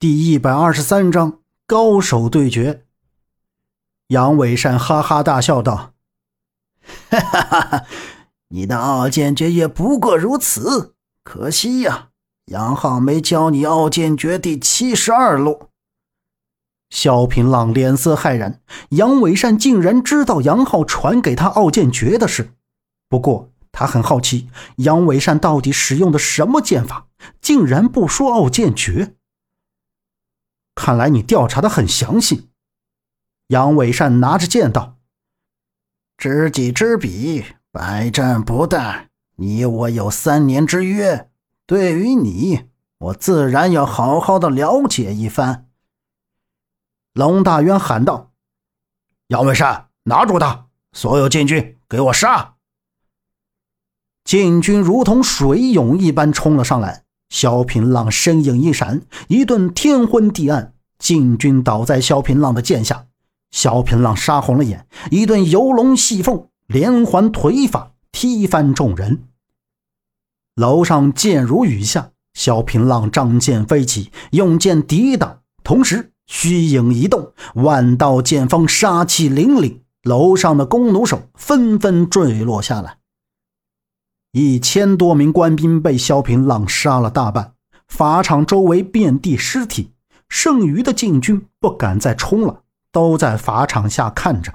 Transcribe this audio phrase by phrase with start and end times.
[0.00, 2.86] 第一百二十三章高手对决。
[4.06, 5.92] 杨伟善哈哈大笑道
[7.10, 7.86] ：“哈哈哈哈，
[8.48, 12.08] 你的傲剑诀也不过如此，可惜呀，
[12.46, 15.68] 杨浩没教你傲剑诀第七十二路。”
[16.88, 18.62] 萧平浪脸色骇然，
[18.92, 22.54] 杨伟善竟然知道杨浩传给他傲剑诀的事。
[23.10, 27.08] 不过他很好奇，杨伟善到底使用的什么剑法，
[27.42, 29.16] 竟然不说傲剑诀。
[30.74, 32.50] 看来你调查的很详细。
[33.48, 34.98] 杨伟善拿着剑道
[36.16, 39.08] ：“知己知彼，百战不殆。
[39.36, 41.30] 你我有三年之约，
[41.66, 45.68] 对于你，我自然要好好的了解一番。”
[47.14, 48.32] 龙大渊喊道
[49.28, 50.68] ：“杨伟善，拿住他！
[50.92, 52.56] 所有禁军，给我杀！”
[54.22, 57.04] 禁军如同水涌一般冲了上来。
[57.30, 63.06] 萧平浪身影一闪，一顿天昏地暗，禁军倒在萧平浪的剑下。
[63.50, 69.24] 萧平浪杀红了眼，一顿游龙戏凤，连环腿法踢翻众人。
[70.54, 82.99] 楼上剑如雨下，萧平浪仗剑飞起，用剑抵挡，同时虚影一动，万道剑锋杀气凛凛，楼上的弓弩手纷纷坠落下来。
[84.32, 87.54] 一千多名官兵被萧平浪杀了大半，
[87.88, 89.90] 法场周围遍地尸体，
[90.28, 94.54] 剩余的禁军不敢再冲了，都在法场下看着。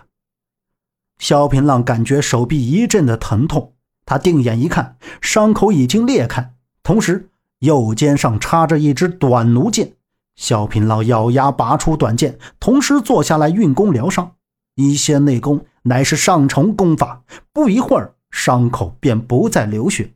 [1.20, 3.74] 萧平浪感觉手臂一阵的疼痛，
[4.06, 7.30] 他定眼一看，伤口已经裂开，同时
[7.60, 9.94] 右肩上插着一支短弩箭。
[10.38, 14.32] 萧平浪咬牙拔出短剑，同时坐下来运功疗伤。
[14.76, 18.15] 一些内功乃是上乘功法，不一会儿。
[18.36, 20.14] 伤口便不再流血。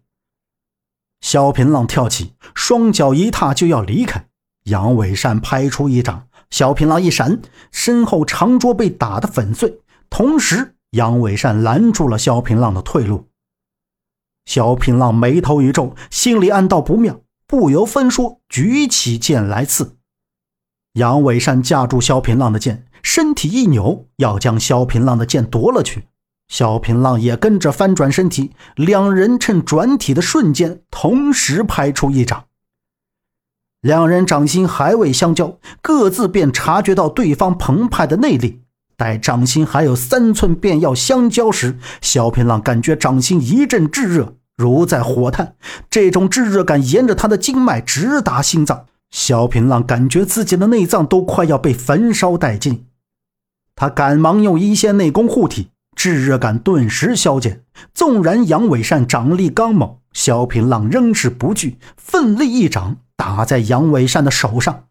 [1.22, 4.28] 萧平浪跳起，双脚一踏就要离开。
[4.66, 9.80] 杨伟善拍出一掌，萧平浪一闪，身后长桌被打得粉碎。
[10.10, 13.30] 同时，杨伟善拦住了萧平浪的退路。
[14.46, 19.96] 萧平浪眉头一皱，心里暗道不妙，不由分说，举起剑来刺。
[20.94, 26.10] 杨伟善架住萧平浪的剑，身体一扭，要将萧平浪的剑夺了去。
[26.50, 32.46] 萧平浪也跟着翻转身体，两人趁转体的瞬间，同时拍出一掌。
[33.82, 38.62] 两人掌心还未相交，各自便察觉到对方澎湃的内力。
[38.98, 45.56] 待掌心还有三寸便要相交时，萧平浪感觉掌心一阵炙热，如在火炭。
[45.90, 52.88] 这种炙热感沿着他的经脉直达心脏，萧平浪感觉自己的内脏都快要被焚烧殆尽。
[53.76, 55.70] 他赶忙用一线内功护体。
[56.00, 64.88] 炙热感顿时消减，纵然杨伟善掌力刚猛，萧平浪仍是不惧，奋力一掌打在杨伟善的手上。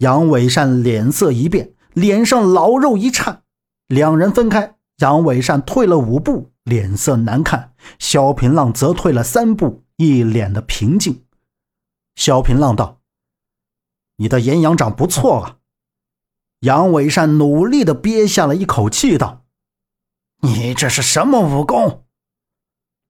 [0.00, 3.40] 杨伟善脸色一变，脸上老肉一颤。
[3.88, 11.24] 两人分开，杨伟善退了五步，脸色难看；萧平浪则退了三步，一脸的平静。
[12.16, 13.00] 萧平浪道
[14.16, 15.56] ：“你的岩阳掌不错啊。”
[16.60, 19.40] 杨伟善努力的憋下了一口气，道。
[20.44, 22.04] 你这是什么武功？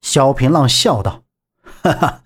[0.03, 1.25] 萧平浪笑道
[1.83, 2.23] ：“哈哈，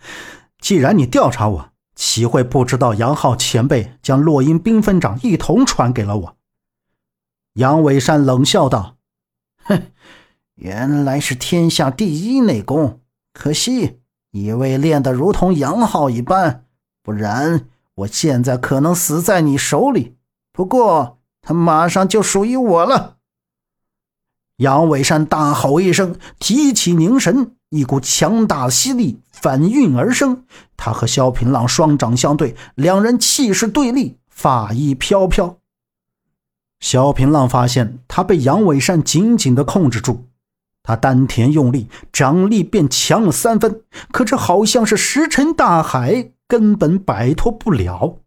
[0.60, 6.36] 既然你调查我，岂会不知道杨浩前辈将落英缤纷掌一同传给了我？”
[7.54, 8.96] 杨伟山冷笑道
[9.64, 9.92] ：“哼，
[10.56, 13.00] 原来是天下第一内功，
[13.32, 14.00] 可惜
[14.32, 16.66] 你未练得如同杨浩一般，
[17.02, 20.18] 不然我现在可能死在你手里。
[20.52, 23.16] 不过他马上就属于我了。”
[24.58, 30.44] 杨伟山大吼一声，提起凝神，一股强大的吸力反运而生。
[30.76, 35.58] 他和萧平浪双掌相对，两人气势对立，发衣飘飘。
[36.80, 40.24] 萧平浪发现他被杨伟山紧紧地控制住，
[40.82, 43.82] 他丹田用力，掌力便强了三分。
[44.10, 48.18] 可这好像是石沉大海，根本摆脱不了。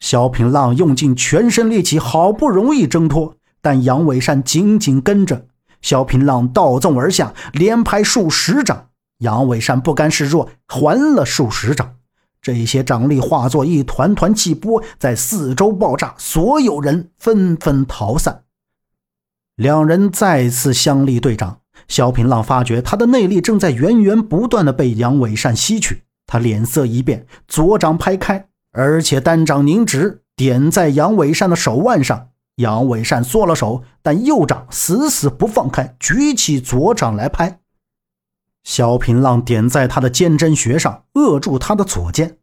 [0.00, 3.34] 萧平浪用尽全身力气，好不容易挣脱。
[3.68, 5.44] 但杨伟善紧紧跟着，
[5.82, 8.88] 萧平浪倒纵而下，连拍数十掌。
[9.18, 11.96] 杨伟善不甘示弱，还了数十掌。
[12.40, 18.44] 这些掌力化作一团团气波，在四周爆炸，所有人纷纷逃散。
[19.56, 32.28] 两人再次相力对掌，萧平浪发觉他的内力正在源源不断的被杨伟善吸取，他脸色一变，左掌拍开，而且单掌凝直，点在杨伟善的手腕上。
[32.58, 37.60] 杨伟善缩了手，但右掌死死不放开，举起左掌来拍。
[38.64, 42.38] 萧平浪点在他的肩针穴上，扼住他的左肩。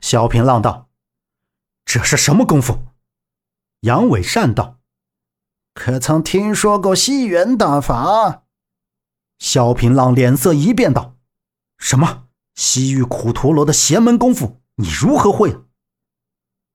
[0.00, 0.88] 萧平浪道
[1.86, 2.78] ：“这是什么功夫？
[3.80, 4.80] 杨伟善道
[5.72, 8.42] ：“可曾听说过西元大法？”
[9.38, 11.16] 萧平浪脸色一变道
[11.78, 12.24] ：“什么
[12.54, 14.60] 西域苦陀罗的邪门功夫？
[14.76, 15.60] 你如何会？”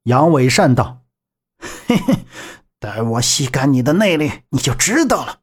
[0.04, 1.04] 杨伟善道
[1.60, 2.26] ：“嘿嘿，
[2.80, 5.40] 待我吸干你的内力，你就知道了。”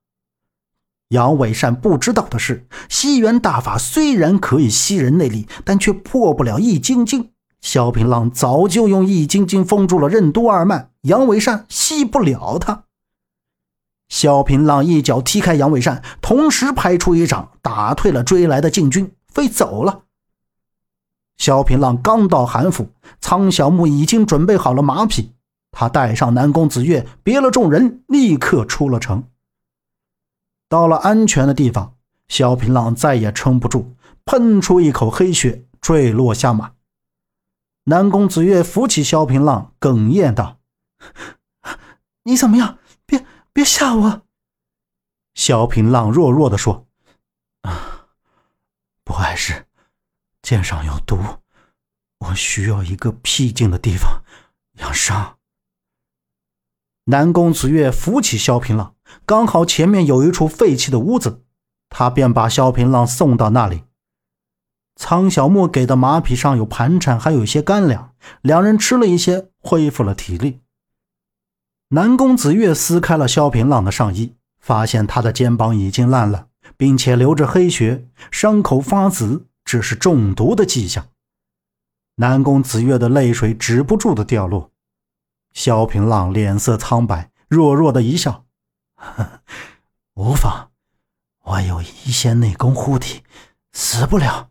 [1.10, 7.30] 杨伟善不知道的是，西元大法虽然可以吸人内力，但却破不了易筋经。
[7.60, 12.84] 萧平浪早就用易筋经封住了任督二脉，杨伟善吸不了他。
[14.08, 20.02] 萧平浪一脚踢开杨伟善，同时拍出一掌，打退了追来的禁军，飞走了。
[21.36, 22.90] 萧平浪刚到韩府，
[23.20, 25.32] 苍小木已经准备好了马匹，
[25.78, 29.28] 他带上南宫子月，别了众人，立刻出了城。
[30.70, 31.96] 到了安全的地方，
[32.28, 33.94] 萧平浪再也撑不住，
[34.25, 36.73] 喷出一口黑血，坠落下马。
[37.84, 40.61] 南宫子月扶起萧平浪，哽咽道
[42.25, 42.78] ：“你怎么样？
[43.05, 44.23] 别别吓我！”
[45.37, 46.87] 萧平浪弱弱的说
[47.61, 48.06] ：“啊，
[49.05, 49.67] 不碍事，
[50.40, 51.19] 剑上有毒，
[52.20, 54.23] 我需要一个僻静的地方
[54.78, 55.35] 养伤。”
[57.08, 58.94] 南宫子月扶起萧平浪。
[59.24, 61.42] 刚好前面有一处废弃的屋子，
[61.88, 63.84] 他便把萧平浪送到那里。
[64.96, 70.60] 苍小木给的马匹上有盘缠，还有一些干粮，两人吃了一些，恢复了体力。
[71.90, 81.06] 南宫子月撕开了萧平浪的上衣，发现他的肩膀已经烂了，并且流着黑血，伤口发紫，这是中毒的迹象。
[82.16, 84.72] 南宫子月的泪水止不住的掉落，
[85.56, 88.44] 萧平浪脸色苍白，弱弱的一笑。
[90.12, 90.70] 无妨，
[91.44, 93.22] 我有一仙内功护体，
[93.72, 94.50] 死不了。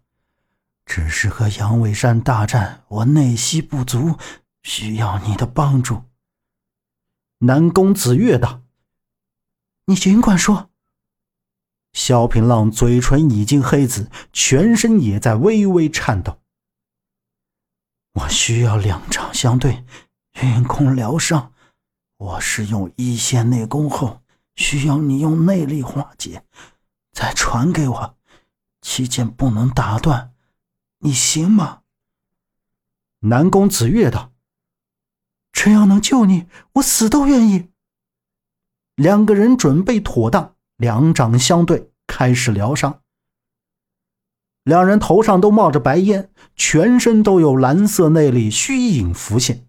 [0.83, 4.17] 只是和杨伟山大战，我内息不足，
[4.63, 6.05] 需要你的帮助。
[7.37, 8.63] 南宫子月道
[9.85, 10.71] ：“你尽管说。”
[11.93, 16.39] 萧平浪嘴唇已经黑紫，全身也在微微颤抖。
[18.13, 19.85] 我需要两掌相对，
[20.41, 21.53] 运功疗伤。
[22.17, 24.21] 我是用一线内功后。
[24.55, 26.45] 需要你用内力化解，
[27.11, 28.15] 再传给我，
[28.81, 30.31] 期间不能打断，
[30.99, 31.81] 你行吗？
[33.19, 34.31] 南宫子月道
[35.51, 37.69] ：“只要能救你，我死都愿意。”
[38.95, 43.01] 两个人准备妥当，两掌相对，开始疗伤。
[44.63, 49.64] 两人头上都冒着白烟，全身都有蓝色内力虚影浮现。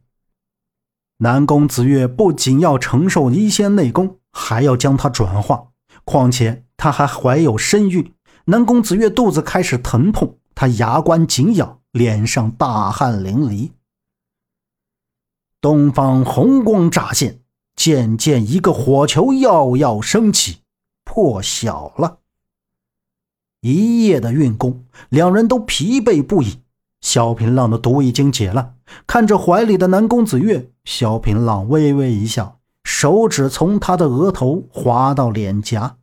[1.19, 4.19] 南宫子月不仅要承受一仙内功。
[4.39, 5.69] 还要将它转化，
[6.05, 8.13] 况且他还怀有身孕。
[8.45, 13.71] 南宫子月肚子开始疼痛，他牙关紧咬，脸上大汗淋漓。
[15.63, 17.41] 东方红光乍现，
[17.75, 20.59] 渐渐一个火球耀耀升起，
[21.03, 22.19] 破晓了。
[23.63, 26.61] 一夜的运功，两人都疲惫不已。
[27.17, 28.75] 萧平浪的毒已经解了，
[29.07, 32.59] 看着怀里的南宫子月，萧平浪微微一笑。
[32.85, 35.97] 手指从他的额头滑到脸颊，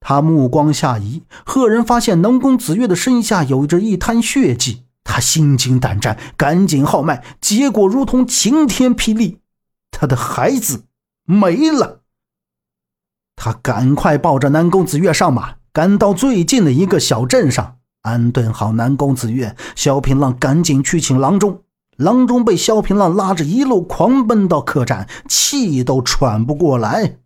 [0.00, 9.38] 他目光下移，赫然发现南宫子月的身下有着一滩血迹，他心惊胆战，赶紧号脉，结果如同晴天霹雳，
[9.92, 10.86] 他的孩子
[11.24, 12.00] 没了。
[13.36, 19.56] 他赶快抱着南宫子月上马，赶到最近的一个小镇上，安顿好南宫子月。
[19.74, 21.64] 萧平浪赶紧去请郎中。
[21.96, 27.18] 郎中被萧平浪拉着一路狂奔到客栈，气都喘不过来。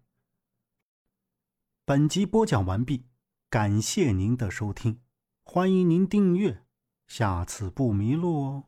[1.84, 3.04] 本集播讲完毕，
[3.48, 4.98] 感谢您的收听，
[5.44, 6.62] 欢迎您订阅，
[7.06, 8.64] 下次不迷路哦。